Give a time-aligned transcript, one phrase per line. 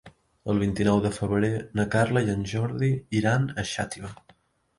[0.51, 1.51] El vint-i-nou de febrer
[1.81, 4.13] na Carla i en Jordi iran a Xàtiva.